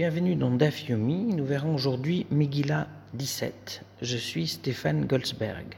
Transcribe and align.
Bienvenue 0.00 0.34
dans 0.34 0.50
Daf 0.50 0.88
Yomi. 0.88 1.24
Nous 1.34 1.44
verrons 1.44 1.74
aujourd'hui 1.74 2.24
Megillah 2.30 2.88
17. 3.12 3.84
Je 4.00 4.16
suis 4.16 4.46
Stéphane 4.46 5.04
Goldsberg. 5.04 5.74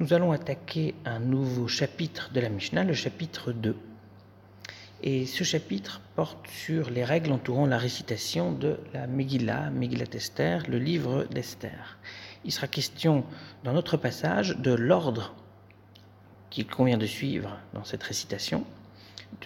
Nous 0.00 0.12
allons 0.12 0.32
attaquer 0.32 0.94
un 1.06 1.18
nouveau 1.18 1.66
chapitre 1.66 2.30
de 2.34 2.40
la 2.40 2.50
Mishnah, 2.50 2.84
le 2.84 2.92
chapitre 2.92 3.52
2. 3.52 3.74
Et 5.02 5.24
ce 5.24 5.44
chapitre 5.44 6.02
porte 6.14 6.46
sur 6.46 6.90
les 6.90 7.04
règles 7.04 7.32
entourant 7.32 7.64
la 7.64 7.78
récitation 7.78 8.52
de 8.52 8.76
la 8.92 9.06
Megillah, 9.06 9.70
Megillat 9.70 10.12
Esther, 10.12 10.64
le 10.68 10.78
livre 10.78 11.24
d'Esther. 11.30 11.96
Il 12.44 12.52
sera 12.52 12.66
question 12.66 13.24
dans 13.64 13.72
notre 13.72 13.96
passage 13.96 14.58
de 14.58 14.74
l'ordre 14.74 15.34
qu'il 16.50 16.66
convient 16.66 16.98
de 16.98 17.06
suivre 17.06 17.56
dans 17.72 17.84
cette 17.84 18.02
récitation, 18.02 18.66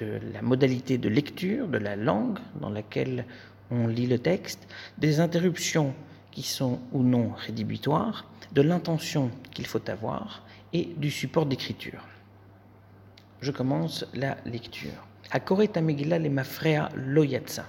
de 0.01 0.19
la 0.33 0.43
modalité 0.43 0.99
de 0.99 1.09
lecture, 1.09 1.69
de 1.69 1.79
la 1.79 1.95
langue 1.95 2.41
dans 2.61 2.71
laquelle 2.71 3.25
on 3.71 3.87
lit 3.87 4.07
le 4.07 4.19
texte, 4.19 4.67
des 4.99 5.21
interruptions 5.21 5.95
qui 6.31 6.43
sont 6.43 6.81
ou 6.93 7.03
non 7.03 7.33
rédhibitoires, 7.37 8.27
de 8.53 8.63
l'intention 8.63 9.31
qu'il 9.53 9.67
faut 9.67 9.91
avoir 9.91 10.43
et 10.73 10.89
du 10.97 11.11
support 11.11 11.47
d'écriture. 11.47 12.05
Je 13.41 13.51
commence 13.51 14.05
la 14.15 14.37
lecture. 14.45 15.07
Akoreta 15.31 15.81
Megillah 15.81 16.19
le 16.19 16.31
Mafrea 16.31 16.89
Loyatsa. 16.95 17.67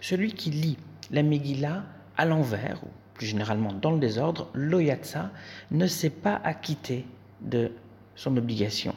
Celui 0.00 0.32
qui 0.32 0.50
lit 0.50 0.78
la 1.10 1.22
Megillah 1.22 1.84
à 2.16 2.24
l'envers, 2.24 2.82
ou 2.84 2.88
plus 3.14 3.26
généralement 3.26 3.72
dans 3.72 3.92
le 3.92 3.98
désordre, 3.98 4.48
Loyatsa, 4.54 5.30
ne 5.70 5.86
s'est 5.86 6.10
pas 6.10 6.40
acquitté 6.44 7.06
de 7.40 7.72
son 8.16 8.36
obligation. 8.36 8.94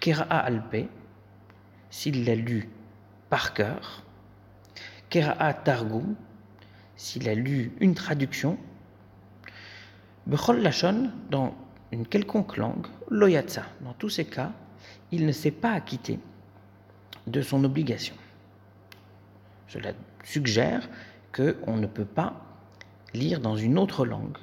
Kera'a 0.00 0.38
Alpe, 0.38 0.88
s'il 1.90 2.24
l'a 2.24 2.34
lu 2.34 2.68
par 3.28 3.54
cœur, 3.54 4.02
Kera'a 5.10 5.54
Targum, 5.54 6.14
s'il 6.96 7.28
a 7.28 7.34
lu 7.34 7.72
une 7.80 7.94
traduction, 7.94 8.58
Bechol 10.26 10.60
Lachon, 10.60 11.10
dans 11.30 11.54
une 11.92 12.06
quelconque 12.06 12.56
langue, 12.56 12.86
Loyatsa, 13.10 13.62
dans 13.82 13.92
tous 13.92 14.08
ces 14.08 14.24
cas, 14.24 14.52
il 15.12 15.24
ne 15.24 15.32
s'est 15.32 15.52
pas 15.52 15.72
acquitté 15.72 16.18
de 17.26 17.42
son 17.42 17.62
obligation. 17.64 18.16
Cela 19.68 19.92
suggère 20.24 20.88
qu'on 21.32 21.76
ne 21.76 21.86
peut 21.86 22.04
pas 22.04 22.34
lire 23.14 23.40
dans 23.40 23.56
une 23.56 23.78
autre 23.78 24.04
langue 24.04 24.38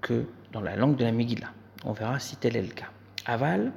que 0.00 0.26
dans 0.52 0.60
la 0.60 0.76
langue 0.76 0.96
de 0.96 1.04
la 1.04 1.12
Megillah. 1.12 1.52
On 1.84 1.92
verra 1.92 2.18
si 2.18 2.36
tel 2.36 2.56
est 2.56 2.62
le 2.62 2.68
cas. 2.68 2.90
Aval, 3.26 3.72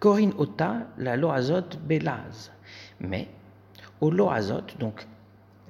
Corinne 0.00 0.32
Ota, 0.38 0.86
la 0.98 1.16
Loazot 1.16 1.78
Belaz. 1.84 2.50
Mais 3.00 3.28
au 4.00 4.10
Loazot, 4.10 4.62
donc 4.78 5.06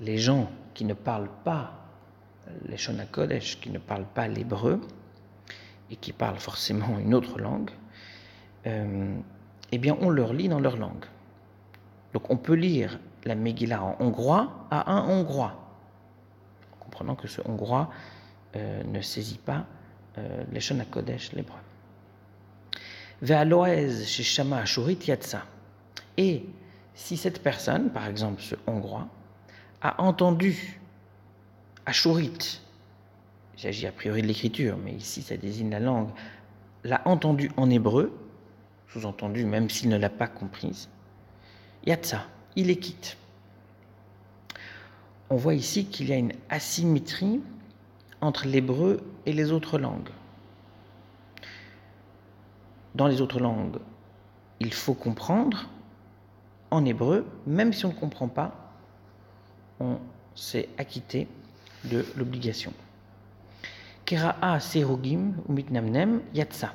les 0.00 0.18
gens 0.18 0.50
qui 0.74 0.84
ne 0.84 0.94
parlent 0.94 1.30
pas 1.44 1.72
les 2.66 2.76
Shona 2.76 3.04
Kodesh, 3.04 3.60
qui 3.60 3.70
ne 3.70 3.78
parlent 3.78 4.06
pas 4.14 4.28
l'hébreu 4.28 4.80
et 5.90 5.96
qui 5.96 6.12
parlent 6.12 6.38
forcément 6.38 6.98
une 6.98 7.14
autre 7.14 7.38
langue, 7.38 7.70
euh, 8.66 9.16
eh 9.72 9.78
bien 9.78 9.96
on 10.00 10.10
leur 10.10 10.32
lit 10.32 10.48
dans 10.48 10.60
leur 10.60 10.76
langue. 10.76 11.04
Donc 12.12 12.30
on 12.30 12.36
peut 12.36 12.54
lire 12.54 12.98
la 13.24 13.34
Megillah 13.34 13.82
en 13.82 13.96
hongrois 14.00 14.66
à 14.70 14.92
un 14.92 15.08
hongrois, 15.08 15.54
en 16.72 16.84
comprenant 16.84 17.14
que 17.14 17.28
ce 17.28 17.40
hongrois 17.44 17.90
euh, 18.56 18.82
ne 18.84 19.00
saisit 19.00 19.38
pas 19.38 19.66
euh, 20.16 20.44
les 20.52 20.60
Shona 20.60 20.84
Kodesh, 20.84 21.32
l'hébreu. 21.32 21.58
Ve'aloez 23.20 24.04
shama 24.04 24.58
ashurit 24.58 24.98
yatsa. 25.06 25.42
Et 26.16 26.46
si 26.98 27.16
cette 27.16 27.40
personne, 27.44 27.90
par 27.90 28.08
exemple 28.08 28.42
ce 28.42 28.56
hongrois, 28.66 29.06
a 29.80 30.02
entendu 30.02 30.80
ashurit, 31.86 32.60
il 33.54 33.60
s'agit 33.62 33.86
a 33.86 33.92
priori 33.92 34.20
de 34.20 34.26
l'écriture, 34.26 34.76
mais 34.76 34.94
ici 34.94 35.22
ça 35.22 35.36
désigne 35.36 35.70
la 35.70 35.78
langue, 35.78 36.10
l'a 36.82 37.00
entendu 37.04 37.52
en 37.56 37.70
hébreu, 37.70 38.12
sous-entendu 38.88 39.44
même 39.44 39.70
s'il 39.70 39.90
ne 39.90 39.96
l'a 39.96 40.10
pas 40.10 40.26
comprise, 40.26 40.88
Yatsa, 41.86 42.26
il 42.56 42.68
est 42.68 42.78
quitte. 42.78 43.16
On 45.30 45.36
voit 45.36 45.54
ici 45.54 45.86
qu'il 45.86 46.08
y 46.08 46.12
a 46.12 46.16
une 46.16 46.32
asymétrie 46.50 47.40
entre 48.20 48.48
l'hébreu 48.48 49.00
et 49.24 49.32
les 49.32 49.52
autres 49.52 49.78
langues. 49.78 50.10
Dans 52.96 53.06
les 53.06 53.20
autres 53.20 53.38
langues, 53.38 53.78
il 54.58 54.74
faut 54.74 54.94
comprendre 54.94 55.68
en 56.70 56.84
hébreu, 56.84 57.26
même 57.46 57.72
si 57.72 57.84
on 57.86 57.88
ne 57.88 57.94
comprend 57.94 58.28
pas, 58.28 58.72
on 59.80 59.98
s'est 60.34 60.68
acquitté 60.78 61.28
de 61.84 62.04
l'obligation. 62.16 62.72
Kera'a 64.04 64.58
yatsa. 66.34 66.72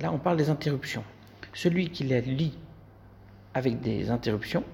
Là, 0.00 0.12
on 0.12 0.18
parle 0.18 0.36
des 0.38 0.48
interruptions. 0.48 1.04
Celui 1.52 1.90
qui 1.90 2.04
la 2.04 2.20
lit 2.20 2.56
avec 3.54 3.80
des 3.80 4.10
interruptions 4.10 4.64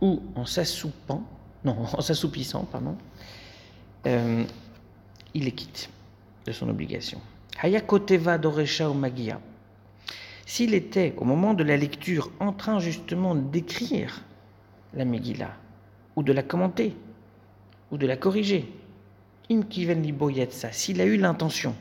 ou 0.00 0.22
en 0.36 0.46
s'assoupant, 0.46 1.24
non, 1.64 1.76
en 1.92 2.00
s'assoupissant, 2.00 2.64
pardon, 2.64 2.96
euh, 4.06 4.44
il 5.34 5.48
est 5.48 5.52
quitte 5.52 5.90
de 6.46 6.52
son 6.52 6.68
obligation. 6.68 7.20
Hayakoteva 7.60 8.38
doresha 8.38 8.88
ou 8.88 8.94
magia. 8.94 9.40
S'il 10.48 10.72
était, 10.72 11.12
au 11.18 11.26
moment 11.26 11.52
de 11.52 11.62
la 11.62 11.76
lecture, 11.76 12.30
en 12.40 12.54
train 12.54 12.78
justement 12.78 13.34
d'écrire 13.34 14.24
la 14.94 15.04
Megillah, 15.04 15.54
ou 16.16 16.22
de 16.22 16.32
la 16.32 16.42
commenter, 16.42 16.96
ou 17.92 17.98
de 17.98 18.06
la 18.06 18.16
corriger, 18.16 18.64
im 19.50 19.60
kiven 19.60 20.02
liboyetsa, 20.02 20.72
s'il 20.72 21.02
a 21.02 21.04
eu 21.04 21.18
l'intention, 21.18 21.74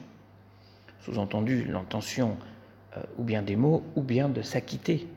sous-entendu 0.99 1.63
l'intention 1.63 2.35
euh, 2.97 3.03
ou 3.17 3.23
bien 3.23 3.41
des 3.41 3.55
mots, 3.55 3.83
ou 3.95 4.01
bien 4.01 4.27
de 4.27 4.41
s'acquitter 4.41 5.07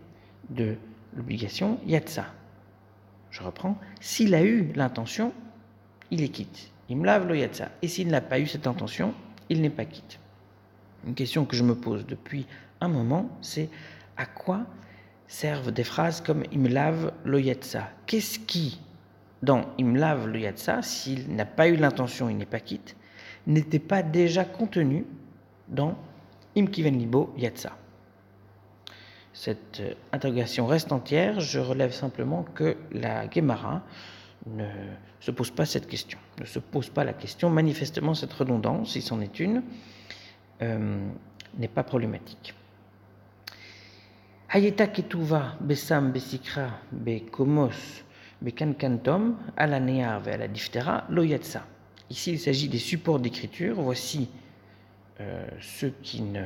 de 0.50 0.76
l'obligation 1.16 1.80
yatsa. 1.88 2.26
Je 3.32 3.42
reprends, 3.42 3.76
s'il 4.00 4.36
a 4.36 4.44
eu 4.44 4.70
l'intention, 4.76 5.32
il 6.12 6.22
est 6.22 6.28
quitte. 6.28 6.70
Il 6.88 6.98
me 6.98 7.04
lave 7.04 7.26
le. 7.26 7.36
Et 7.82 7.88
s'il 7.88 8.06
n'a 8.06 8.20
pas 8.20 8.38
eu 8.38 8.46
cette 8.46 8.68
intention, 8.68 9.12
il 9.48 9.60
n'est 9.60 9.70
pas 9.70 9.86
quitte. 9.86 10.20
Une 11.04 11.14
question 11.14 11.44
que 11.46 11.56
je 11.56 11.64
me 11.64 11.74
pose 11.74 12.06
depuis 12.06 12.46
un 12.80 12.88
moment, 12.88 13.28
c'est 13.40 13.68
à 14.16 14.26
quoi 14.26 14.66
servent 15.26 15.70
des 15.70 15.84
phrases 15.84 16.20
comme 16.20 16.42
il 16.50 16.58
me 16.58 16.68
lave 16.68 17.12
le 17.24 17.40
yatsa 17.40 17.88
Qu'est-ce 18.06 18.38
qui, 18.38 18.80
dans 19.42 19.66
lave 19.78 20.26
le 20.26 20.40
yatsa, 20.40 20.82
s'il 20.82 21.34
n'a 21.34 21.46
pas 21.46 21.68
eu 21.68 21.76
l'intention, 21.76 22.28
il 22.28 22.36
n'est 22.36 22.46
pas 22.46 22.60
quitte, 22.60 22.96
n'était 23.46 23.78
pas 23.78 24.02
déjà 24.02 24.44
contenu 24.44 25.06
dans 25.68 25.96
im 26.56 26.66
kiven 26.66 26.98
libo 26.98 27.32
yatsa 27.36 27.76
cette 29.32 29.82
interrogation 30.12 30.66
reste 30.66 30.92
entière. 30.92 31.40
Je 31.40 31.58
relève 31.58 31.92
simplement 31.92 32.44
que 32.54 32.76
la 32.92 33.28
Gemara 33.30 33.82
ne 34.46 34.66
se 35.20 35.30
pose 35.30 35.50
pas 35.50 35.64
cette 35.64 35.86
question, 35.86 36.18
ne 36.38 36.44
se 36.44 36.58
pose 36.58 36.90
pas 36.90 37.04
la 37.04 37.12
question. 37.12 37.48
Manifestement, 37.48 38.14
cette 38.14 38.32
redondance, 38.32 38.92
si 38.92 39.02
c'en 39.02 39.20
est 39.20 39.40
une, 39.40 39.62
euh, 40.62 41.08
n'est 41.58 41.68
pas 41.68 41.82
problématique. 41.82 42.54
Hayeta 44.50 44.88
ketuva 44.88 45.54
besam 45.60 46.10
besikra 46.12 46.80
bekomos 46.90 48.02
bekankantom 48.42 49.36
à 49.56 49.66
la 49.68 49.76
à 49.76 50.36
la 50.36 50.48
diphtéra 50.48 51.04
loyatsa. 51.08 51.64
Ici, 52.10 52.32
il 52.32 52.40
s'agit 52.40 52.68
des 52.68 52.78
supports 52.78 53.20
d'écriture. 53.20 53.80
Voici 53.80 54.28
euh, 55.20 55.46
ceux 55.60 55.94
qui 56.02 56.22
ne 56.22 56.44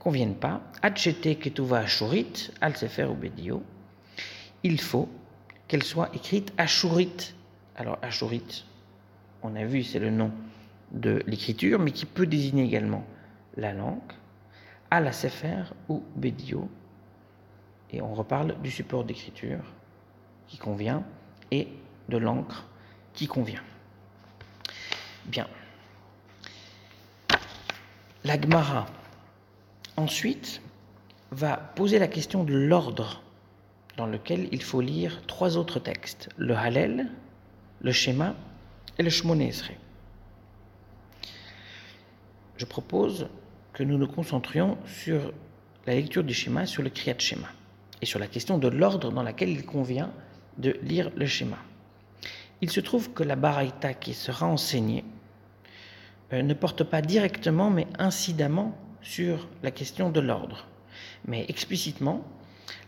conviennent 0.00 0.34
pas, 0.34 0.62
Achete 0.82 1.38
Ketuva 1.38 1.78
Ashurit, 1.78 2.50
Al 2.60 2.76
Sefer 2.76 3.04
ou 3.04 3.14
Bedio, 3.14 3.62
il 4.64 4.80
faut 4.80 5.08
qu'elle 5.68 5.84
soit 5.84 6.10
écrite 6.12 6.52
Ashurit. 6.58 7.34
Alors 7.76 7.98
Ashurit, 8.02 8.64
on 9.44 9.54
a 9.54 9.64
vu, 9.64 9.84
c'est 9.84 10.00
le 10.00 10.10
nom 10.10 10.32
de 10.90 11.22
l'écriture, 11.28 11.78
mais 11.78 11.92
qui 11.92 12.04
peut 12.04 12.26
désigner 12.26 12.64
également 12.64 13.04
la 13.56 13.72
langue, 13.72 14.00
Al 14.90 15.14
Sefer 15.14 15.62
ou 15.88 16.02
Bedio, 16.16 16.68
et 17.94 18.02
on 18.02 18.12
reparle 18.12 18.60
du 18.60 18.70
support 18.70 19.04
d'écriture 19.04 19.60
qui 20.48 20.58
convient 20.58 21.04
et 21.52 21.68
de 22.08 22.16
l'encre 22.16 22.66
qui 23.12 23.28
convient. 23.28 23.62
Bien. 25.26 25.46
La 28.24 28.40
Gemara 28.40 28.86
ensuite 29.96 30.60
va 31.30 31.56
poser 31.56 32.00
la 32.00 32.08
question 32.08 32.42
de 32.42 32.54
l'ordre 32.54 33.22
dans 33.96 34.06
lequel 34.06 34.48
il 34.50 34.62
faut 34.62 34.80
lire 34.80 35.22
trois 35.26 35.56
autres 35.56 35.78
textes, 35.78 36.28
le 36.36 36.56
Hallel, 36.56 37.10
le 37.80 37.92
Shema 37.92 38.34
et 38.98 39.04
le 39.04 39.10
Shmoné 39.10 39.52
Je 42.56 42.64
propose 42.64 43.28
que 43.72 43.84
nous 43.84 43.98
nous 43.98 44.08
concentrions 44.08 44.78
sur 44.84 45.32
la 45.86 45.94
lecture 45.94 46.24
du 46.24 46.34
Shema, 46.34 46.66
sur 46.66 46.82
le 46.82 46.90
Kriyat 46.90 47.18
Shema, 47.18 47.48
et 48.02 48.06
sur 48.06 48.18
la 48.18 48.26
question 48.26 48.58
de 48.58 48.68
l'ordre 48.68 49.10
dans 49.12 49.22
lequel 49.22 49.50
il 49.50 49.64
convient 49.64 50.12
de 50.58 50.76
lire 50.82 51.10
le 51.16 51.26
Shema. 51.26 51.58
il 52.60 52.70
se 52.70 52.80
trouve 52.80 53.12
que 53.12 53.22
la 53.22 53.36
baraïta 53.36 53.94
qui 53.94 54.14
sera 54.14 54.46
enseignée 54.46 55.04
euh, 56.32 56.42
ne 56.42 56.54
porte 56.54 56.84
pas 56.84 57.02
directement 57.02 57.70
mais 57.70 57.86
incidemment 57.98 58.76
sur 59.02 59.48
la 59.62 59.70
question 59.70 60.10
de 60.10 60.20
l'ordre. 60.20 60.66
Mais 61.26 61.44
explicitement, 61.48 62.24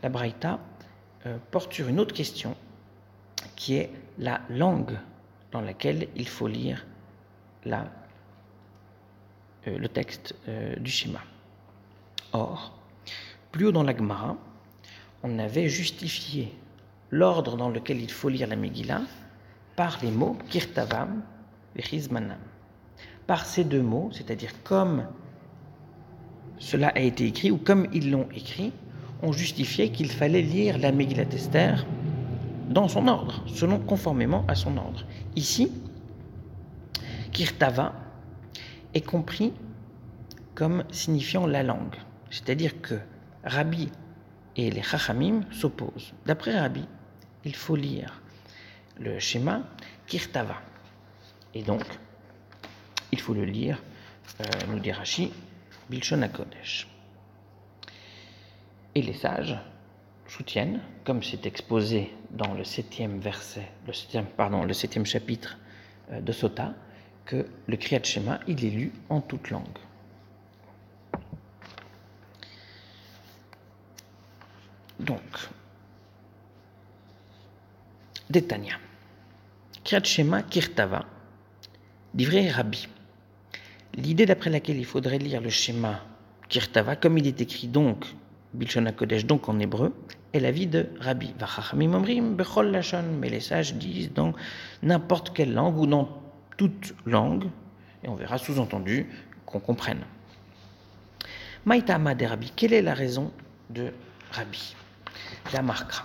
la 0.02 0.08
baraïta 0.08 0.58
euh, 1.26 1.36
porte 1.50 1.72
sur 1.72 1.88
une 1.88 2.00
autre 2.00 2.14
question 2.14 2.56
qui 3.54 3.76
est 3.76 3.90
la 4.18 4.40
langue 4.48 4.98
dans 5.52 5.60
laquelle 5.60 6.08
il 6.16 6.28
faut 6.28 6.48
lire 6.48 6.86
la, 7.64 7.90
euh, 9.66 9.78
le 9.78 9.88
texte 9.88 10.34
du 10.78 10.90
schéma. 10.90 11.20
Or, 12.32 12.78
plus 13.52 13.66
haut 13.66 13.72
dans 13.72 13.82
la 13.82 13.96
Gemara, 13.96 14.36
on 15.22 15.38
avait 15.38 15.68
justifié 15.68 16.52
l'ordre 17.10 17.56
dans 17.56 17.68
lequel 17.68 18.00
il 18.00 18.10
faut 18.10 18.28
lire 18.28 18.48
la 18.48 18.56
Megillah 18.56 19.02
par 19.74 19.98
les 20.02 20.10
mots 20.10 20.36
kirtavam 20.48 21.22
et 21.76 21.82
chizmanam. 21.82 22.38
Par 23.26 23.44
ces 23.44 23.64
deux 23.64 23.82
mots, 23.82 24.10
c'est-à-dire 24.12 24.52
comme 24.62 25.06
cela 26.58 26.88
a 26.88 27.00
été 27.00 27.26
écrit 27.26 27.50
ou 27.50 27.58
comme 27.58 27.86
ils 27.92 28.10
l'ont 28.10 28.28
écrit, 28.34 28.72
on 29.22 29.32
justifiait 29.32 29.90
qu'il 29.90 30.10
fallait 30.10 30.42
lire 30.42 30.78
la 30.78 30.92
Megillah 30.92 31.24
Esther 31.32 31.86
dans 32.68 32.88
son 32.88 33.06
ordre, 33.08 33.42
selon 33.46 33.78
conformément 33.78 34.44
à 34.48 34.54
son 34.54 34.76
ordre. 34.76 35.04
Ici, 35.36 35.70
kirtava 37.32 37.92
est 38.94 39.06
compris 39.06 39.52
comme 40.54 40.84
signifiant 40.90 41.46
la 41.46 41.62
langue, 41.62 41.96
c'est-à-dire 42.30 42.80
que 42.80 42.94
Rabbi 43.44 43.90
et 44.56 44.70
les 44.70 44.82
Chachamim 44.82 45.42
s'opposent. 45.52 46.12
D'après 46.24 46.58
Rabbi, 46.58 46.84
il 47.44 47.54
faut 47.54 47.76
lire 47.76 48.20
le 48.98 49.18
schéma 49.18 49.62
Kirtava. 50.06 50.56
Et 51.54 51.62
donc, 51.62 51.84
il 53.12 53.20
faut 53.20 53.34
le 53.34 53.44
lire, 53.44 53.82
euh, 54.40 54.44
nous 54.68 54.78
dit 54.78 54.92
Rashi, 54.92 55.32
Bilshon. 55.90 56.28
Et 58.94 59.02
les 59.02 59.12
sages 59.12 59.58
soutiennent, 60.26 60.80
comme 61.04 61.22
c'est 61.22 61.46
exposé 61.46 62.12
dans 62.30 62.54
le 62.54 62.64
septième 62.64 63.20
verset, 63.20 63.68
pardon, 64.36 64.64
le 64.64 64.72
septième 64.72 65.06
chapitre 65.06 65.58
euh, 66.10 66.20
de 66.20 66.32
Sota, 66.32 66.74
que 67.24 67.46
le 67.66 67.76
Kriyat 67.76 68.02
Shema, 68.02 68.40
il 68.46 68.64
est 68.64 68.70
lu 68.70 68.92
en 69.08 69.20
toute 69.20 69.50
langue. 69.50 69.64
Donc, 75.00 75.20
Détania. 78.30 78.74
Kriyat 79.84 80.04
Shema 80.04 80.42
Kirtava, 80.42 81.04
d'Ivrei 82.12 82.50
Rabbi. 82.50 82.88
L'idée 83.94 84.26
d'après 84.26 84.50
laquelle 84.50 84.78
il 84.78 84.84
faudrait 84.84 85.18
lire 85.18 85.40
le 85.40 85.50
schéma 85.50 86.00
Kirtava, 86.48 86.96
comme 86.96 87.18
il 87.18 87.26
est 87.26 87.40
écrit 87.40 87.68
donc, 87.68 88.04
Bilshon 88.52 88.84
Kodesh, 88.96 89.26
donc 89.26 89.48
en 89.48 89.58
hébreu, 89.58 89.94
est 90.32 90.40
l'avis 90.40 90.66
de 90.66 90.88
Rabbi. 91.00 91.34
Bechol 91.34 92.70
Lashon, 92.70 93.04
mais 93.20 93.28
les 93.28 93.40
sages 93.40 93.74
disent 93.74 94.12
dans 94.12 94.32
n'importe 94.82 95.34
quelle 95.34 95.52
langue 95.52 95.78
ou 95.78 95.86
dans 95.86 96.08
toute 96.56 96.94
langue, 97.04 97.44
et 98.02 98.08
on 98.08 98.14
verra 98.14 98.38
sous-entendu 98.38 99.06
qu'on 99.44 99.60
comprenne. 99.60 100.00
Maïtama 101.64 102.14
de 102.14 102.26
Rabbi, 102.26 102.52
quelle 102.54 102.72
est 102.72 102.82
la 102.82 102.94
raison 102.94 103.32
de 103.70 103.92
Rabbi? 104.32 104.74
La 105.52 105.62
marquera. 105.62 106.04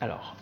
Alors, 0.00 0.36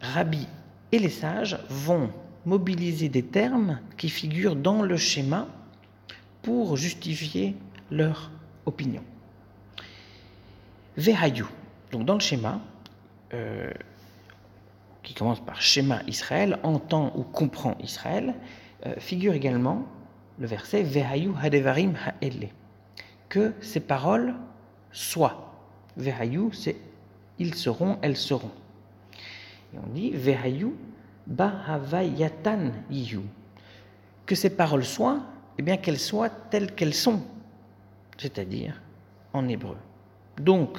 Rabbi 0.00 0.46
et 0.92 0.98
les 0.98 1.10
sages 1.10 1.58
vont 1.68 2.10
mobiliser 2.46 3.08
des 3.08 3.24
termes 3.24 3.80
qui 3.96 4.08
figurent 4.08 4.56
dans 4.56 4.82
le 4.82 4.96
schéma 4.96 5.48
pour 6.42 6.76
justifier 6.76 7.56
leur 7.90 8.30
opinion. 8.64 9.02
Vehayu, 10.96 11.44
donc 11.92 12.04
dans 12.04 12.14
le 12.14 12.20
schéma, 12.20 12.60
euh, 13.34 13.70
qui 15.02 15.14
commence 15.14 15.44
par 15.44 15.60
schéma 15.60 16.00
Israël, 16.06 16.58
entend 16.62 17.12
ou 17.16 17.22
comprend 17.22 17.76
Israël, 17.82 18.34
euh, 18.86 18.94
figure 18.98 19.34
également 19.34 19.86
le 20.38 20.46
verset 20.46 20.82
Vehayu 20.82 21.32
hadevarim 21.40 21.94
ha'ele, 21.96 22.48
que 23.28 23.52
ces 23.60 23.80
paroles 23.80 24.34
soient. 24.92 25.54
Vehayu, 25.96 26.52
c'est 26.52 26.76
ils 27.38 27.54
seront, 27.54 27.98
elles 28.02 28.16
seront. 28.16 28.50
Et 29.74 29.78
on 29.78 29.92
dit 29.92 30.10
Vehayu 30.10 30.72
Bahavayatan 31.26 32.72
Yiyu. 32.90 33.20
Que 34.26 34.34
ces 34.34 34.50
paroles 34.50 34.84
soient, 34.84 35.20
eh 35.58 35.62
bien 35.62 35.76
qu'elles 35.76 35.98
soient 35.98 36.30
telles 36.30 36.74
qu'elles 36.74 36.94
sont, 36.94 37.22
c'est-à-dire 38.16 38.80
en 39.32 39.48
hébreu. 39.48 39.76
Donc, 40.38 40.78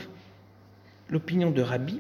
l'opinion 1.10 1.52
de 1.52 1.62
Rabbi 1.62 2.00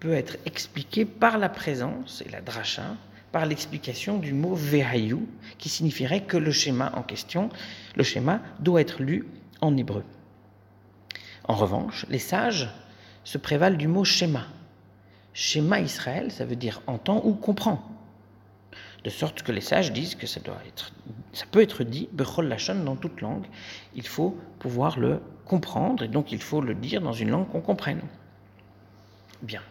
peut 0.00 0.12
être 0.12 0.36
expliquée 0.46 1.04
par 1.04 1.38
la 1.38 1.48
présence 1.48 2.22
et 2.26 2.30
la 2.30 2.40
dracha, 2.40 2.96
par 3.30 3.46
l'explication 3.46 4.18
du 4.18 4.32
mot 4.32 4.54
Vehayu, 4.54 5.20
qui 5.58 5.68
signifierait 5.68 6.24
que 6.24 6.36
le 6.36 6.50
schéma 6.50 6.92
en 6.94 7.02
question, 7.02 7.48
le 7.96 8.02
schéma 8.02 8.40
doit 8.60 8.80
être 8.80 9.02
lu 9.02 9.26
en 9.60 9.76
hébreu. 9.76 10.04
En 11.44 11.54
revanche, 11.54 12.06
les 12.08 12.18
sages 12.18 12.68
se 13.24 13.38
prévalent 13.38 13.76
du 13.76 13.88
mot 13.88 14.04
schéma, 14.04 14.46
Schéma 15.34 15.80
Israël, 15.80 16.30
ça 16.30 16.44
veut 16.44 16.56
dire 16.56 16.82
entend 16.86 17.22
ou 17.24 17.34
comprend. 17.34 17.82
De 19.04 19.10
sorte 19.10 19.42
que 19.42 19.50
les 19.50 19.60
sages 19.60 19.92
disent 19.92 20.14
que 20.14 20.26
ça, 20.26 20.40
peut 21.50 21.62
être 21.62 21.84
dit, 21.84 22.08
Bechol 22.12 22.46
Lachon, 22.46 22.84
dans 22.84 22.96
toute 22.96 23.20
langue. 23.20 23.46
Il 23.94 24.06
faut 24.06 24.38
pouvoir 24.58 24.98
le 24.98 25.20
comprendre 25.44 26.04
et 26.04 26.08
donc 26.08 26.30
il 26.30 26.40
faut 26.40 26.60
le 26.60 26.74
dire 26.74 27.00
dans 27.00 27.12
une 27.12 27.30
langue 27.30 27.48
qu'on 27.48 27.60
comprenne. 27.60 28.02
Bien. 29.40 29.62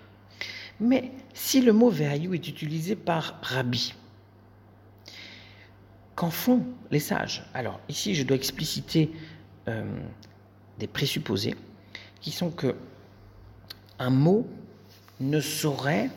Mais 0.79 1.11
si 1.33 1.61
le 1.61 1.71
mot 1.71 1.89
Vehayu 1.89 2.33
est 2.33 2.47
utilisé 2.47 2.95
par 2.95 3.39
Rabbi, 3.41 3.93
qu'en 6.15 6.31
font 6.31 6.65
les 6.89 6.99
sages? 6.99 7.45
Alors 7.53 7.79
ici, 7.87 8.15
je 8.15 8.23
dois 8.23 8.35
expliciter 8.35 9.11
euh, 9.69 9.85
des 10.79 10.87
présupposés 10.87 11.55
qui 12.19 12.31
sont 12.31 12.49
que 12.49 12.75
un 14.01 14.09
mot 14.09 14.47
ne 15.19 15.39
saurait 15.39 16.09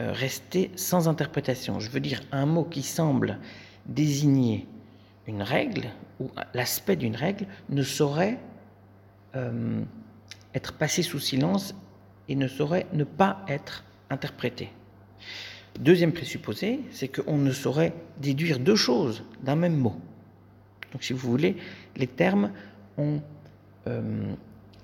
euh, 0.00 0.12
rester 0.12 0.70
sans 0.76 1.08
interprétation. 1.08 1.80
Je 1.80 1.88
veux 1.88 2.00
dire, 2.00 2.20
un 2.32 2.44
mot 2.44 2.64
qui 2.64 2.82
semble 2.82 3.38
désigner 3.86 4.66
une 5.26 5.40
règle 5.40 5.88
ou 6.20 6.30
l'aspect 6.52 6.96
d'une 6.96 7.16
règle 7.16 7.46
ne 7.70 7.82
saurait 7.82 8.38
euh, 9.36 9.82
être 10.54 10.74
passé 10.74 11.02
sous 11.02 11.18
silence 11.18 11.74
et 12.28 12.34
ne 12.34 12.46
saurait 12.46 12.86
ne 12.92 13.04
pas 13.04 13.42
être 13.48 13.82
interprété. 14.10 14.70
Deuxième 15.80 16.12
présupposé, 16.12 16.80
c'est 16.90 17.08
qu'on 17.08 17.38
ne 17.38 17.52
saurait 17.52 17.94
déduire 18.20 18.58
deux 18.58 18.76
choses 18.76 19.24
d'un 19.42 19.56
même 19.56 19.76
mot. 19.76 19.96
Donc, 20.92 21.02
si 21.02 21.14
vous 21.14 21.30
voulez, 21.30 21.56
les 21.96 22.06
termes 22.06 22.52
ont 22.98 23.22
euh, 23.86 24.34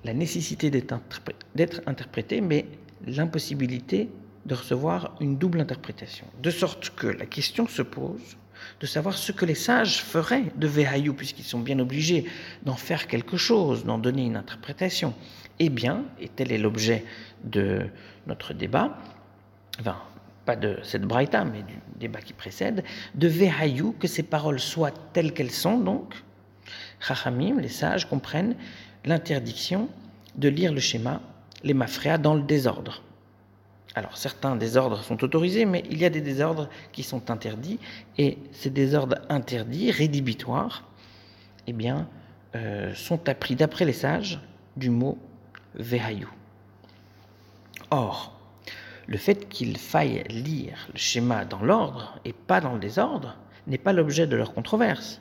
la 0.04 0.14
nécessité 0.14 0.70
d'être 0.70 1.82
interprété, 1.86 2.40
mais 2.40 2.66
l'impossibilité 3.06 4.08
de 4.46 4.54
recevoir 4.54 5.16
une 5.20 5.36
double 5.36 5.60
interprétation. 5.60 6.26
De 6.42 6.50
sorte 6.50 6.90
que 6.90 7.06
la 7.06 7.26
question 7.26 7.66
se 7.66 7.82
pose 7.82 8.36
de 8.80 8.86
savoir 8.86 9.16
ce 9.16 9.32
que 9.32 9.44
les 9.44 9.54
sages 9.54 10.02
feraient 10.02 10.52
de 10.56 10.66
Vehayu, 10.66 11.14
puisqu'ils 11.14 11.44
sont 11.44 11.60
bien 11.60 11.78
obligés 11.78 12.26
d'en 12.62 12.76
faire 12.76 13.06
quelque 13.06 13.36
chose, 13.36 13.84
d'en 13.84 13.98
donner 13.98 14.24
une 14.24 14.36
interprétation. 14.36 15.14
Eh 15.58 15.68
bien, 15.68 16.04
et 16.20 16.28
tel 16.28 16.52
est 16.52 16.58
l'objet 16.58 17.04
de 17.44 17.86
notre 18.26 18.54
débat, 18.54 18.98
enfin, 19.80 19.96
pas 20.44 20.56
de 20.56 20.78
cette 20.82 21.02
braïta, 21.02 21.44
mais 21.44 21.62
du 21.62 21.74
débat 21.96 22.20
qui 22.20 22.32
précède, 22.32 22.84
de 23.14 23.28
Vehayu, 23.28 23.92
que 23.98 24.06
ces 24.06 24.22
paroles 24.22 24.60
soient 24.60 24.92
telles 25.12 25.32
qu'elles 25.32 25.50
sont, 25.50 25.78
donc, 25.78 26.14
Chachamim, 27.00 27.60
les 27.60 27.68
sages, 27.68 28.08
comprennent 28.08 28.56
l'interdiction 29.04 29.88
de 30.36 30.48
lire 30.48 30.72
le 30.72 30.80
schéma, 30.80 31.20
les 31.62 31.74
mafréas, 31.74 32.18
dans 32.18 32.34
le 32.34 32.42
désordre. 32.42 33.02
Alors 33.94 34.16
certains 34.16 34.56
désordres 34.56 35.02
sont 35.02 35.22
autorisés, 35.24 35.64
mais 35.64 35.82
il 35.90 35.98
y 35.98 36.04
a 36.04 36.10
des 36.10 36.20
désordres 36.20 36.68
qui 36.92 37.02
sont 37.02 37.30
interdits, 37.30 37.78
et 38.18 38.38
ces 38.52 38.70
désordres 38.70 39.18
interdits, 39.28 39.90
rédhibitoires, 39.90 40.84
eh 41.66 41.72
bien, 41.72 42.08
euh, 42.54 42.94
sont 42.94 43.28
appris 43.28 43.56
d'après 43.56 43.84
les 43.84 43.92
sages 43.92 44.40
du 44.76 44.90
mot 44.90 45.18
vehayu. 45.74 46.28
Or, 47.90 48.38
le 49.06 49.18
fait 49.18 49.48
qu'il 49.48 49.76
faille 49.76 50.22
lire 50.28 50.88
le 50.92 50.98
schéma 50.98 51.44
dans 51.44 51.62
l'ordre 51.62 52.18
et 52.24 52.32
pas 52.32 52.60
dans 52.60 52.74
le 52.74 52.78
désordre 52.78 53.36
n'est 53.66 53.78
pas 53.78 53.92
l'objet 53.92 54.28
de 54.28 54.36
leur 54.36 54.54
controverse. 54.54 55.20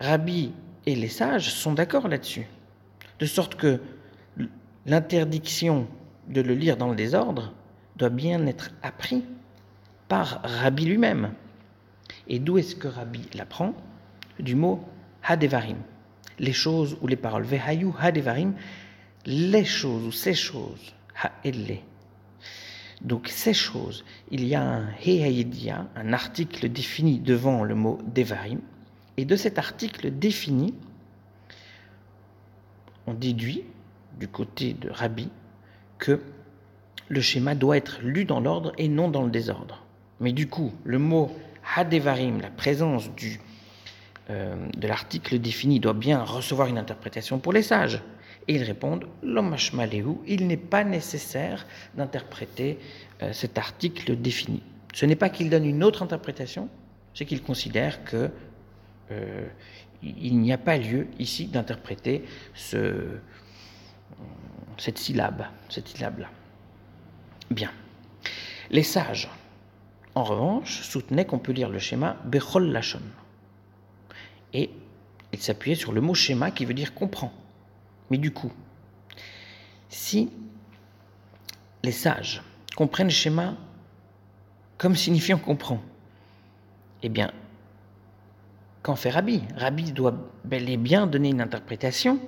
Rabbi 0.00 0.52
et 0.86 0.96
les 0.96 1.08
sages 1.08 1.52
sont 1.52 1.72
d'accord 1.72 2.08
là-dessus 2.08 2.46
de 3.20 3.26
sorte 3.26 3.54
que 3.54 3.80
l'interdiction 4.86 5.86
de 6.28 6.40
le 6.40 6.54
lire 6.54 6.76
dans 6.76 6.88
le 6.88 6.96
désordre 6.96 7.52
doit 7.96 8.08
bien 8.08 8.46
être 8.46 8.70
appris 8.82 9.24
par 10.08 10.40
Rabbi 10.42 10.86
lui-même. 10.86 11.32
Et 12.28 12.38
d'où 12.38 12.58
est-ce 12.58 12.74
que 12.74 12.88
Rabbi 12.88 13.28
l'apprend? 13.34 13.74
Du 14.38 14.54
mot 14.54 14.82
Hadevarim. 15.22 15.76
Les 16.38 16.52
choses 16.52 16.96
ou 17.02 17.06
les 17.06 17.16
paroles. 17.16 17.44
Vehayu 17.44 17.92
Hadevarim, 17.98 18.54
les 19.26 19.64
choses 19.64 20.06
ou 20.06 20.12
ces 20.12 20.34
choses. 20.34 20.94
Ha'elle. 21.22 21.80
Donc 23.02 23.28
ces 23.28 23.54
choses, 23.54 24.04
il 24.30 24.46
y 24.46 24.54
a 24.54 24.62
un 24.62 24.88
Hehayedia, 25.04 25.88
un 25.94 26.12
article 26.12 26.68
défini 26.70 27.18
devant 27.18 27.64
le 27.64 27.74
mot 27.74 27.98
Devarim. 28.14 28.60
Et 29.16 29.24
de 29.24 29.36
cet 29.36 29.58
article 29.58 30.10
défini, 30.10 30.74
on 33.10 33.14
déduit 33.14 33.64
du 34.18 34.28
côté 34.28 34.72
de 34.72 34.88
Rabbi 34.88 35.28
que 35.98 36.20
le 37.08 37.20
schéma 37.20 37.54
doit 37.54 37.76
être 37.76 38.00
lu 38.02 38.24
dans 38.24 38.40
l'ordre 38.40 38.72
et 38.78 38.88
non 38.88 39.08
dans 39.08 39.22
le 39.22 39.30
désordre. 39.30 39.84
Mais 40.20 40.32
du 40.32 40.46
coup, 40.46 40.72
le 40.84 40.98
mot 40.98 41.34
Hadevarim, 41.76 42.40
la 42.40 42.50
présence 42.50 43.10
du, 43.14 43.40
euh, 44.30 44.54
de 44.76 44.86
l'article 44.86 45.38
défini, 45.40 45.80
doit 45.80 45.92
bien 45.92 46.22
recevoir 46.22 46.68
une 46.68 46.78
interprétation 46.78 47.38
pour 47.38 47.52
les 47.52 47.62
sages. 47.62 48.00
Et 48.46 48.54
ils 48.54 48.62
répondent 48.62 49.06
Lomashmaleu, 49.22 50.16
il 50.26 50.46
n'est 50.46 50.56
pas 50.56 50.84
nécessaire 50.84 51.66
d'interpréter 51.96 52.78
euh, 53.22 53.32
cet 53.32 53.58
article 53.58 54.16
défini. 54.16 54.62
Ce 54.94 55.04
n'est 55.04 55.16
pas 55.16 55.30
qu'il 55.30 55.50
donne 55.50 55.66
une 55.66 55.82
autre 55.82 56.02
interprétation, 56.02 56.68
c'est 57.14 57.24
qu'il 57.24 57.42
considère 57.42 58.04
que 58.04 58.30
euh, 59.10 59.46
il 60.02 60.38
n'y 60.38 60.52
a 60.52 60.58
pas 60.58 60.78
lieu 60.78 61.08
ici 61.18 61.46
d'interpréter 61.46 62.24
ce, 62.54 63.18
cette 64.78 64.98
syllabe, 64.98 65.44
cette 65.68 65.88
syllabe-là. 65.88 66.28
Bien. 67.50 67.70
Les 68.70 68.82
sages, 68.82 69.28
en 70.14 70.24
revanche, 70.24 70.82
soutenaient 70.82 71.26
qu'on 71.26 71.38
peut 71.38 71.52
lire 71.52 71.68
le 71.68 71.78
schéma 71.78 72.16
Bechol 72.24 72.70
Lachon. 72.70 73.02
Et 74.52 74.70
ils 75.32 75.40
s'appuyaient 75.40 75.74
sur 75.74 75.92
le 75.92 76.00
mot 76.00 76.14
schéma 76.14 76.50
qui 76.50 76.64
veut 76.64 76.74
dire 76.74 76.94
comprend. 76.94 77.32
Mais 78.10 78.18
du 78.18 78.32
coup, 78.32 78.52
si 79.88 80.30
les 81.82 81.92
sages 81.92 82.42
comprennent 82.76 83.08
le 83.08 83.12
schéma 83.12 83.56
comme 84.78 84.96
signifiant 84.96 85.38
comprend, 85.38 85.82
eh 87.02 87.08
bien, 87.08 87.32
qu'en 88.82 88.96
fait 88.96 89.10
Rabbi? 89.10 89.42
Rabbi 89.56 89.92
doit 89.92 90.14
bel 90.44 90.68
et 90.68 90.76
bien 90.76 91.06
donner 91.06 91.30
une 91.30 91.40
interprétation 91.40 92.18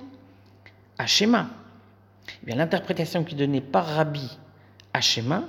à 0.97 1.07
schéma. 1.07 1.49
Eh 2.47 2.53
l'interprétation 2.53 3.23
qui 3.23 3.35
est 3.35 3.37
donnée 3.37 3.61
par 3.61 3.85
Rabbi 3.85 4.37
à 4.93 5.01
schéma, 5.01 5.43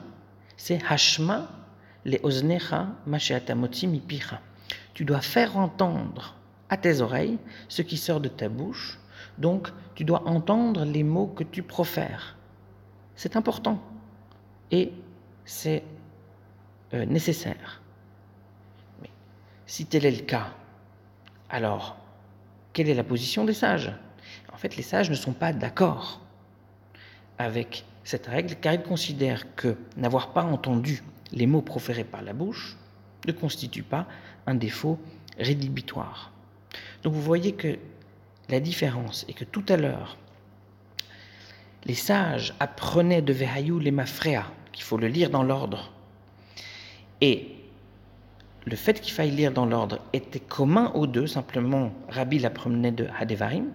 c'est 0.57 0.81
Hashma 0.89 1.49
le 2.05 2.19
oznecha 2.23 2.89
masheatamotzi 3.07 3.87
mipicha. 3.87 4.41
Tu 4.93 5.05
dois 5.05 5.21
faire 5.21 5.57
entendre 5.57 6.35
à 6.69 6.77
tes 6.77 7.01
oreilles 7.01 7.39
ce 7.69 7.83
qui 7.83 7.97
sort 7.97 8.21
de 8.21 8.29
ta 8.29 8.49
bouche, 8.49 8.99
donc 9.39 9.71
tu 9.95 10.05
dois 10.05 10.27
entendre 10.29 10.85
les 10.85 11.03
mots 11.03 11.27
que 11.27 11.45
tu 11.45 11.63
profères. 11.63 12.37
C'est 13.17 13.37
important 13.37 13.81
et 14.71 14.93
c'est 15.45 15.83
euh, 16.95 17.05
nécessaire. 17.07 17.81
Mais 19.03 19.11
si 19.67 19.87
tel 19.87 20.05
est 20.05 20.11
le 20.11 20.25
cas, 20.25 20.49
alors 21.51 21.97
quelle 22.73 22.89
est 22.89 22.95
la 22.95 23.05
position 23.05 23.45
des 23.45 23.55
sages? 23.55 23.93
En 24.53 24.57
fait, 24.57 24.77
les 24.77 24.83
sages 24.83 25.11
ne 25.11 25.15
sont 25.15 25.33
pas 25.33 25.53
d'accord 25.53 26.21
avec 27.39 27.85
cette 28.05 28.27
règle 28.27 28.57
car 28.57 28.75
ils 28.75 28.83
considèrent 28.83 29.55
que 29.55 29.77
n'avoir 29.97 30.33
pas 30.33 30.43
entendu 30.43 31.03
les 31.33 31.47
mots 31.47 31.63
proférés 31.63 32.05
par 32.05 32.23
la 32.23 32.33
bouche 32.33 32.77
ne 33.27 33.33
constitue 33.33 33.83
pas 33.83 34.07
un 34.47 34.55
défaut 34.55 34.99
rédhibitoire. 35.39 36.31
Donc 37.03 37.15
vous 37.15 37.23
voyez 37.23 37.53
que 37.53 37.79
la 38.49 38.61
différence 38.61 39.25
est 39.29 39.33
que 39.33 39.45
tout 39.45 39.65
à 39.69 39.77
l'heure, 39.77 40.17
les 41.87 41.95
sages 41.95 42.55
apprenaient 42.61 43.23
de 43.23 43.33
Vehayou 43.33 43.79
les 43.79 43.95
qu'il 44.73 44.85
faut 44.85 44.97
le 44.97 45.09
lire 45.09 45.31
dans 45.31 45.43
l'ordre. 45.43 45.93
Et 47.21 47.64
le 48.67 48.77
fait 48.77 49.01
qu'il 49.01 49.13
faille 49.13 49.31
lire 49.31 49.53
dans 49.53 49.67
l'ordre 49.67 50.01
était 50.13 50.41
commun 50.41 50.91
aux 50.95 51.07
deux, 51.07 51.27
simplement 51.27 51.93
Rabbi 52.09 52.39
l'apprenait 52.39 52.93
de 52.93 53.07
Hadevarim, 53.19 53.71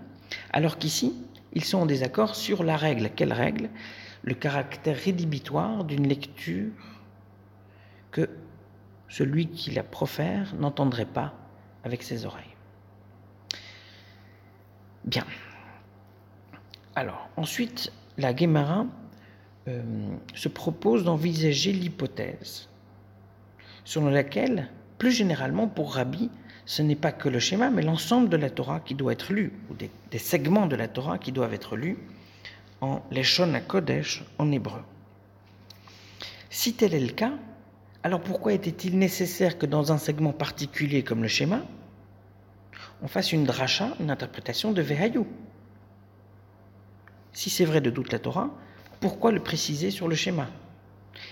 alors 0.51 0.77
qu'ici, 0.77 1.15
ils 1.53 1.63
sont 1.63 1.79
en 1.79 1.85
désaccord 1.85 2.35
sur 2.35 2.63
la 2.63 2.77
règle. 2.77 3.09
Quelle 3.15 3.33
règle? 3.33 3.69
Le 4.23 4.33
caractère 4.33 4.97
rédhibitoire 4.97 5.83
d'une 5.83 6.07
lecture 6.07 6.71
que 8.11 8.29
celui 9.07 9.47
qui 9.47 9.71
la 9.71 9.83
profère 9.83 10.53
n'entendrait 10.55 11.05
pas 11.05 11.33
avec 11.83 12.03
ses 12.03 12.25
oreilles. 12.25 12.43
Bien. 15.05 15.25
Alors, 16.95 17.29
ensuite, 17.37 17.91
la 18.17 18.33
Guémara 18.33 18.85
euh, 19.67 19.81
se 20.35 20.49
propose 20.49 21.03
d'envisager 21.03 21.71
l'hypothèse 21.71 22.69
selon 23.85 24.09
laquelle, 24.09 24.69
plus 24.99 25.11
généralement 25.11 25.67
pour 25.67 25.95
Rabbi, 25.95 26.29
ce 26.65 26.83
n'est 26.83 26.95
pas 26.95 27.11
que 27.11 27.29
le 27.29 27.39
schéma, 27.39 27.71
mais 27.71 27.81
l'ensemble 27.81 28.29
de 28.29 28.37
la 28.37 28.51
Torah 28.51 28.81
qui 28.81 28.93
doit 28.93 29.13
être 29.13 29.33
lu, 29.33 29.53
ou 29.71 29.73
des, 29.73 30.19
segments 30.19 30.67
de 30.67 30.75
la 30.75 30.87
Torah 30.87 31.17
qui 31.17 31.31
doivent 31.31 31.55
être 31.55 31.75
lus 31.75 31.97
en 32.81 33.01
Leshon 33.09 33.59
Kodesh, 33.67 34.23
en 34.37 34.51
hébreu. 34.51 34.81
Si 36.51 36.73
tel 36.73 36.93
est 36.93 36.99
le 36.99 37.13
cas, 37.13 37.31
alors 38.03 38.21
pourquoi 38.21 38.53
était-il 38.53 38.99
nécessaire 38.99 39.57
que 39.57 39.65
dans 39.65 39.91
un 39.91 39.97
segment 39.97 40.31
particulier 40.33 41.03
comme 41.03 41.23
le 41.23 41.27
schéma, 41.27 41.63
on 43.01 43.07
fasse 43.07 43.31
une 43.31 43.45
dracha, 43.45 43.95
une 43.99 44.11
interprétation 44.11 44.71
de 44.71 44.81
Vehayou? 44.81 45.25
Si 47.33 47.49
c'est 47.49 47.65
vrai 47.65 47.81
de 47.81 47.89
toute 47.89 48.11
la 48.11 48.19
Torah, 48.19 48.49
pourquoi 48.99 49.31
le 49.31 49.39
préciser 49.39 49.91
sur 49.91 50.07
le 50.07 50.15
schéma? 50.15 50.47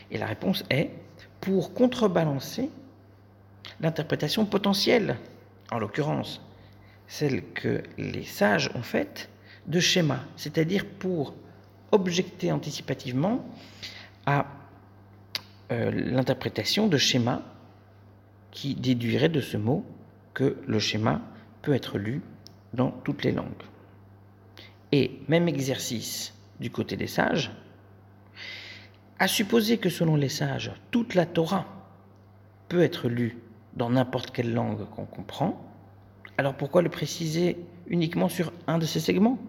Et 0.09 0.17
la 0.17 0.25
réponse 0.25 0.63
est 0.69 0.91
pour 1.41 1.73
contrebalancer 1.73 2.69
l'interprétation 3.79 4.45
potentielle, 4.45 5.17
en 5.71 5.79
l'occurrence 5.79 6.41
celle 7.07 7.43
que 7.53 7.83
les 7.97 8.23
sages 8.23 8.69
ont 8.75 8.83
faite, 8.83 9.29
de 9.65 9.79
schéma, 9.79 10.23
c'est-à-dire 10.35 10.85
pour 10.85 11.33
objecter 11.91 12.51
anticipativement 12.51 13.45
à 14.25 14.45
euh, 15.71 15.91
l'interprétation 15.91 16.87
de 16.87 16.97
schéma 16.97 17.41
qui 18.51 18.75
déduirait 18.75 19.29
de 19.29 19.41
ce 19.41 19.57
mot 19.57 19.85
que 20.33 20.57
le 20.67 20.79
schéma 20.79 21.21
peut 21.61 21.73
être 21.73 21.97
lu 21.97 22.21
dans 22.73 22.91
toutes 22.91 23.23
les 23.23 23.31
langues. 23.31 23.63
Et 24.91 25.19
même 25.27 25.47
exercice 25.47 26.33
du 26.59 26.71
côté 26.71 26.95
des 26.95 27.07
sages, 27.07 27.51
à 29.19 29.27
supposer 29.27 29.77
que 29.77 29.89
selon 29.89 30.15
les 30.15 30.29
sages, 30.29 30.71
toute 30.91 31.15
la 31.15 31.25
Torah 31.25 31.65
peut 32.69 32.81
être 32.81 33.09
lue 33.09 33.37
dans 33.77 33.89
n'importe 33.91 34.31
quelle 34.31 34.53
langue 34.53 34.89
qu'on 34.89 35.05
comprend, 35.05 35.63
alors 36.37 36.55
pourquoi 36.55 36.81
le 36.81 36.89
préciser 36.89 37.57
uniquement 37.87 38.27
sur 38.27 38.51
un 38.67 38.77
de 38.77 38.85
ces 38.85 38.99
segments? 38.99 39.39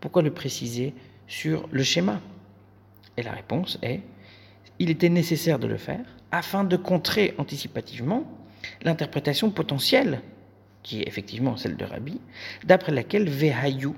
Pourquoi 0.00 0.22
le 0.22 0.32
préciser 0.32 0.94
sur 1.26 1.68
le 1.70 1.82
schéma? 1.82 2.20
Et 3.16 3.22
la 3.22 3.32
réponse 3.32 3.78
est 3.82 4.00
il 4.78 4.90
était 4.90 5.08
nécessaire 5.08 5.58
de 5.58 5.66
le 5.66 5.76
faire 5.76 6.04
afin 6.32 6.64
de 6.64 6.76
contrer 6.76 7.34
anticipativement 7.38 8.24
l'interprétation 8.82 9.50
potentielle, 9.50 10.20
qui 10.82 11.00
est 11.00 11.08
effectivement 11.08 11.56
celle 11.56 11.76
de 11.76 11.84
Rabbi, 11.84 12.20
d'après 12.64 12.92
laquelle 12.92 13.28
Vehayu, 13.28 13.92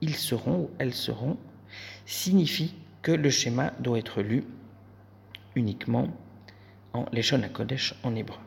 ils 0.00 0.16
seront 0.16 0.62
ou 0.62 0.70
elles 0.78 0.94
seront, 0.94 1.36
signifie 2.06 2.74
que 3.02 3.12
le 3.12 3.28
schéma 3.28 3.72
doit 3.80 3.98
être 3.98 4.22
lu 4.22 4.44
uniquement 5.54 6.08
en 6.92 7.04
Leshon 7.12 7.42
Kodesh 7.52 7.94
en 8.02 8.14
hébreu. 8.14 8.38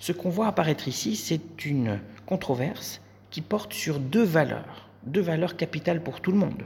Ce 0.00 0.12
qu'on 0.12 0.30
voit 0.30 0.46
apparaître 0.46 0.88
ici, 0.88 1.14
c'est 1.14 1.66
une 1.66 2.00
controverse 2.24 3.02
qui 3.30 3.42
porte 3.42 3.74
sur 3.74 4.00
deux 4.00 4.24
valeurs, 4.24 4.88
deux 5.04 5.20
valeurs 5.20 5.58
capitales 5.58 6.02
pour 6.02 6.22
tout 6.22 6.32
le 6.32 6.38
monde, 6.38 6.64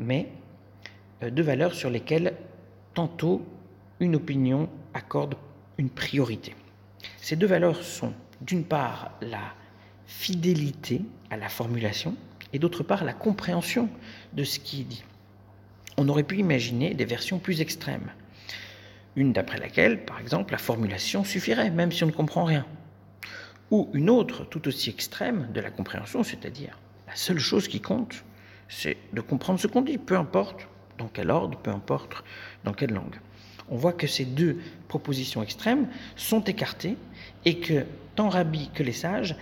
mais 0.00 0.28
euh, 1.22 1.30
deux 1.30 1.44
valeurs 1.44 1.74
sur 1.74 1.90
lesquelles 1.90 2.34
tantôt 2.92 3.46
une 4.00 4.16
opinion 4.16 4.68
accorde 4.94 5.36
une 5.78 5.90
priorité. 5.90 6.56
Ces 7.18 7.36
deux 7.36 7.46
valeurs 7.46 7.84
sont 7.84 8.12
d'une 8.40 8.64
part 8.64 9.12
la 9.20 9.54
fidélité 10.06 11.02
à 11.30 11.36
la 11.36 11.48
formulation 11.48 12.16
et 12.52 12.58
d'autre 12.58 12.82
part 12.82 13.04
la 13.04 13.12
compréhension 13.12 13.88
de 14.32 14.42
ce 14.42 14.58
qui 14.58 14.80
est 14.80 14.84
dit. 14.84 15.04
On 15.96 16.08
aurait 16.08 16.24
pu 16.24 16.38
imaginer 16.38 16.94
des 16.94 17.04
versions 17.04 17.38
plus 17.38 17.60
extrêmes. 17.60 18.10
Une 19.16 19.32
d'après 19.32 19.58
laquelle, 19.58 20.04
par 20.04 20.20
exemple, 20.20 20.52
la 20.52 20.58
formulation 20.58 21.24
suffirait, 21.24 21.70
même 21.70 21.90
si 21.90 22.04
on 22.04 22.06
ne 22.06 22.12
comprend 22.12 22.44
rien. 22.44 22.66
Ou 23.70 23.88
une 23.94 24.10
autre 24.10 24.44
tout 24.44 24.68
aussi 24.68 24.90
extrême 24.90 25.48
de 25.52 25.60
la 25.60 25.70
compréhension, 25.70 26.22
c'est-à-dire 26.22 26.78
la 27.08 27.16
seule 27.16 27.38
chose 27.38 27.66
qui 27.66 27.80
compte, 27.80 28.24
c'est 28.68 28.96
de 29.12 29.20
comprendre 29.20 29.58
ce 29.58 29.66
qu'on 29.66 29.82
dit, 29.82 29.98
peu 29.98 30.16
importe 30.16 30.68
dans 30.98 31.08
quel 31.08 31.30
ordre, 31.30 31.58
peu 31.58 31.70
importe 31.70 32.24
dans 32.64 32.72
quelle 32.72 32.92
langue. 32.92 33.16
on 33.68 33.76
voit 33.76 33.92
que 33.92 34.06
ces 34.06 34.24
deux 34.24 34.58
propositions 34.86 35.42
extrêmes 35.42 35.88
sont 36.14 36.44
écartées 36.44 36.96
et 37.44 37.58
que 37.58 37.84
tant 38.14 38.28
Rabbi 38.28 38.70
que 38.72 38.82
les 38.82 38.92
sages, 38.92 39.34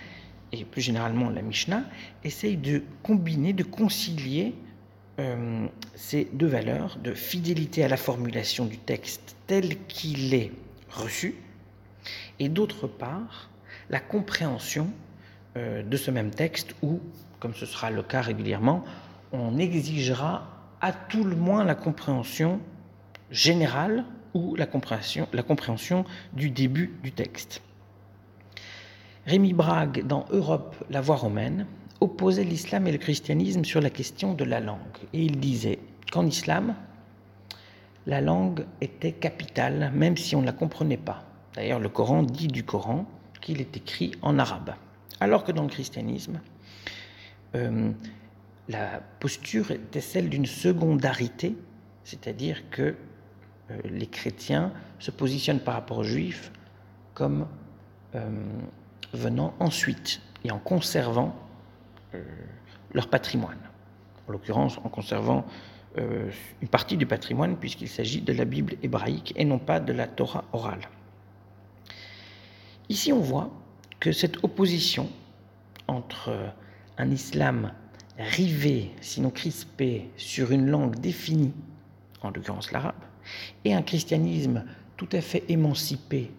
et 0.52 0.64
plus 0.64 0.80
généralement 0.80 1.28
la 1.30 1.42
Mishnah, 1.42 1.84
essayent 2.22 2.56
de 2.56 2.82
combiner, 3.02 3.52
de 3.52 3.64
concilier 3.64 4.54
euh, 5.20 5.66
ces 5.94 6.28
deux 6.32 6.46
valeurs 6.46 6.98
de 7.02 7.14
fidélité 7.14 7.84
à 7.84 7.88
la 7.88 7.96
formulation 7.96 8.64
du 8.64 8.78
texte 8.78 9.36
tel 9.46 9.78
qu'il 9.86 10.34
est 10.34 10.52
reçu, 10.90 11.36
et 12.38 12.48
d'autre 12.48 12.86
part, 12.86 13.50
la 13.90 14.00
compréhension 14.00 14.90
euh, 15.56 15.82
de 15.82 15.96
ce 15.96 16.10
même 16.10 16.30
texte 16.30 16.74
où, 16.82 17.00
comme 17.38 17.54
ce 17.54 17.66
sera 17.66 17.90
le 17.90 18.02
cas 18.02 18.22
régulièrement, 18.22 18.84
on 19.32 19.58
exigera 19.58 20.48
à 20.80 20.92
tout 20.92 21.24
le 21.24 21.36
moins 21.36 21.64
la 21.64 21.74
compréhension 21.74 22.60
générale 23.30 24.04
ou 24.34 24.56
la 24.56 24.66
compréhension, 24.66 25.28
la 25.32 25.42
compréhension 25.42 26.04
du 26.32 26.50
début 26.50 26.98
du 27.02 27.12
texte. 27.12 27.62
Rémi 29.26 29.52
Brague, 29.52 30.06
dans 30.06 30.26
Europe, 30.30 30.76
la 30.90 31.00
voie 31.00 31.16
romaine, 31.16 31.66
opposait 32.04 32.44
l'islam 32.44 32.86
et 32.86 32.92
le 32.92 32.98
christianisme 32.98 33.64
sur 33.64 33.80
la 33.80 33.90
question 33.90 34.34
de 34.34 34.44
la 34.44 34.60
langue. 34.60 34.78
Et 35.12 35.24
il 35.24 35.40
disait 35.40 35.78
qu'en 36.12 36.26
islam, 36.26 36.74
la 38.06 38.20
langue 38.20 38.66
était 38.80 39.12
capitale, 39.12 39.90
même 39.94 40.16
si 40.16 40.36
on 40.36 40.42
ne 40.42 40.46
la 40.46 40.52
comprenait 40.52 40.98
pas. 40.98 41.24
D'ailleurs, 41.54 41.80
le 41.80 41.88
Coran 41.88 42.22
dit 42.22 42.48
du 42.48 42.64
Coran 42.64 43.06
qu'il 43.40 43.60
est 43.60 43.76
écrit 43.76 44.12
en 44.22 44.38
arabe. 44.38 44.74
Alors 45.20 45.44
que 45.44 45.52
dans 45.52 45.62
le 45.62 45.68
christianisme, 45.68 46.40
euh, 47.54 47.90
la 48.68 49.00
posture 49.20 49.70
était 49.70 50.00
celle 50.00 50.28
d'une 50.28 50.46
secondarité, 50.46 51.56
c'est-à-dire 52.02 52.68
que 52.70 52.82
euh, 53.70 53.78
les 53.84 54.06
chrétiens 54.06 54.72
se 54.98 55.10
positionnent 55.10 55.60
par 55.60 55.74
rapport 55.74 55.98
aux 55.98 56.04
juifs 56.04 56.52
comme 57.14 57.46
euh, 58.14 58.28
venant 59.12 59.54
ensuite 59.60 60.20
et 60.44 60.50
en 60.50 60.58
conservant 60.58 61.34
leur 62.92 63.08
patrimoine. 63.08 63.58
En 64.28 64.32
l'occurrence, 64.32 64.78
en 64.78 64.88
conservant 64.88 65.44
une 65.96 66.68
partie 66.68 66.96
du 66.96 67.06
patrimoine, 67.06 67.56
puisqu'il 67.56 67.88
s'agit 67.88 68.20
de 68.20 68.32
la 68.32 68.44
Bible 68.44 68.74
hébraïque 68.82 69.32
et 69.36 69.44
non 69.44 69.58
pas 69.58 69.78
de 69.80 69.92
la 69.92 70.06
Torah 70.08 70.44
orale. 70.52 70.88
Ici, 72.88 73.12
on 73.12 73.20
voit 73.20 73.50
que 74.00 74.12
cette 74.12 74.42
opposition 74.42 75.08
entre 75.86 76.52
un 76.98 77.10
islam 77.10 77.72
rivé, 78.18 78.90
sinon 79.00 79.30
crispé, 79.30 80.10
sur 80.16 80.52
une 80.52 80.66
langue 80.66 80.96
définie, 80.96 81.52
en 82.22 82.30
l'occurrence 82.30 82.72
l'arabe, 82.72 82.94
et 83.64 83.74
un 83.74 83.82
christianisme 83.82 84.64
tout 84.96 85.08
à 85.12 85.20
fait 85.20 85.44
émancipé 85.48 86.30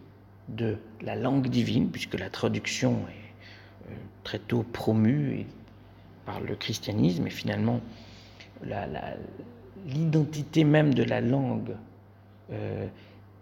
de 0.47 0.77
la 1.01 1.15
langue 1.15 1.47
divine, 1.47 1.89
puisque 1.89 2.17
la 2.17 2.29
traduction 2.29 2.99
est 3.09 3.91
euh, 3.91 3.95
très 4.23 4.39
tôt 4.39 4.63
promue 4.63 5.45
par 6.25 6.39
le 6.39 6.55
christianisme, 6.55 7.27
et 7.27 7.31
finalement 7.31 7.81
l'identité 9.85 10.63
même 10.63 10.93
de 10.93 11.03
la 11.03 11.21
langue 11.21 11.75
euh, 12.51 12.87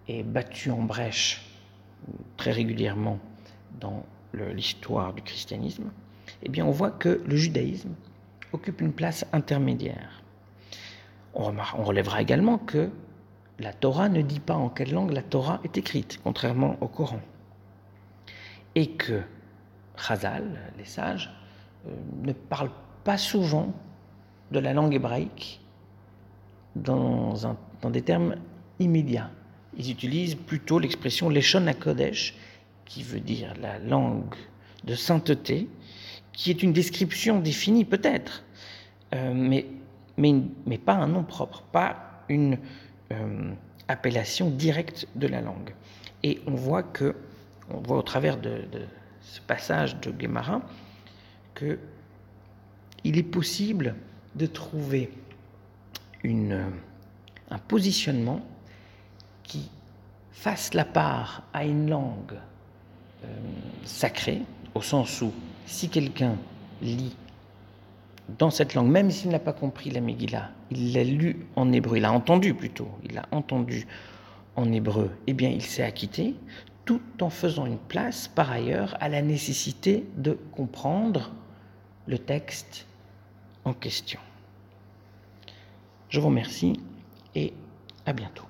est 0.07 0.23
battue 0.23 0.71
en 0.71 0.81
brèche 0.81 1.41
très 2.37 2.51
régulièrement 2.51 3.19
dans 3.79 4.05
l'histoire 4.33 5.13
du 5.13 5.21
christianisme, 5.21 5.91
eh 6.41 6.49
bien 6.49 6.65
on 6.65 6.71
voit 6.71 6.91
que 6.91 7.21
le 7.25 7.35
judaïsme 7.35 7.93
occupe 8.51 8.81
une 8.81 8.93
place 8.93 9.25
intermédiaire. 9.31 10.23
On, 11.33 11.51
relèvera 11.83 12.21
également 12.21 12.57
que 12.59 12.89
la 13.59 13.73
Torah 13.73 14.09
ne 14.09 14.21
dit 14.21 14.39
pas 14.39 14.55
en 14.55 14.69
quelle 14.69 14.91
langue 14.91 15.11
la 15.11 15.23
Torah 15.23 15.59
est 15.63 15.77
écrite, 15.77 16.19
contrairement 16.23 16.77
au 16.81 16.87
Coran. 16.87 17.19
Et 18.75 18.91
que 18.91 19.21
Chazal, 19.97 20.71
les 20.77 20.85
sages, 20.85 21.31
ne 22.21 22.33
parlent 22.33 22.71
pas 23.03 23.17
souvent 23.17 23.73
de 24.51 24.59
la 24.59 24.73
langue 24.73 24.93
hébraïque 24.93 25.61
dans, 26.75 27.35
des 27.91 28.01
termes 28.01 28.35
immédiats. 28.79 29.29
Ils 29.77 29.91
utilisent 29.91 30.35
plutôt 30.35 30.79
l'expression 30.79 31.29
Leshon 31.29 31.67
HaKodesh, 31.67 32.35
qui 32.85 33.03
veut 33.03 33.19
dire 33.19 33.53
la 33.61 33.79
langue 33.79 34.35
de 34.83 34.95
sainteté, 34.95 35.67
qui 36.31 36.49
est 36.49 36.63
une 36.63 36.73
description 36.73 37.39
définie 37.39 37.85
peut-être, 37.85 38.43
euh, 39.13 39.33
mais, 40.17 40.77
pas 40.77 40.93
un 40.93 41.07
nom 41.07 41.23
propre, 41.23 41.63
pas 41.71 42.23
une 42.29 42.57
euh, 43.11 43.51
appellation 43.87 44.49
directe 44.49 45.07
de 45.15 45.27
la 45.27 45.41
langue. 45.41 45.73
Et 46.23 46.41
on 46.47 46.55
voit 46.55 46.83
que, 46.83 47.15
on 47.69 47.79
voit 47.79 47.97
au 47.97 48.01
travers 48.01 48.37
de, 48.37 48.63
ce 49.21 49.39
passage 49.41 49.99
de 50.01 50.11
Guémarin 50.11 50.61
que 51.55 51.79
il 53.03 53.17
est 53.17 53.23
possible 53.23 53.95
de 54.35 54.45
trouver 54.45 55.11
un 56.25 57.57
positionnement 57.67 58.41
qui 59.43 59.69
fasse 60.31 60.73
la 60.73 60.85
part 60.85 61.43
à 61.53 61.65
une 61.65 61.89
langue 61.89 62.33
euh, 63.23 63.27
sacrée, 63.85 64.41
au 64.73 64.81
sens 64.81 65.21
où 65.21 65.31
si 65.65 65.89
quelqu'un 65.89 66.37
lit 66.81 67.15
dans 68.39 68.49
cette 68.49 68.73
langue, 68.73 68.89
même 68.89 69.11
s'il 69.11 69.31
n'a 69.31 69.39
pas 69.39 69.53
compris 69.53 69.89
la 69.89 70.01
Megillah, 70.01 70.49
il 70.71 70.93
l'a 70.93 71.03
lu 71.03 71.45
en 71.55 71.71
hébreu, 71.71 71.97
il 71.97 72.05
a 72.05 72.11
entendu 72.11 72.53
plutôt, 72.53 72.87
il 73.03 73.15
l'a 73.15 73.25
entendu 73.31 73.85
en 74.55 74.71
hébreu, 74.71 75.11
eh 75.27 75.33
bien 75.33 75.49
il 75.49 75.61
s'est 75.61 75.83
acquitté, 75.83 76.35
tout 76.85 77.01
en 77.21 77.29
faisant 77.29 77.65
une 77.65 77.77
place 77.77 78.27
par 78.27 78.51
ailleurs 78.51 78.95
à 78.99 79.09
la 79.09 79.21
nécessité 79.21 80.05
de 80.17 80.37
comprendre 80.53 81.31
le 82.07 82.17
texte 82.17 82.85
en 83.65 83.73
question. 83.73 84.19
Je 86.09 86.19
vous 86.19 86.27
remercie 86.27 86.79
et 87.35 87.53
à 88.05 88.13
bientôt. 88.13 88.45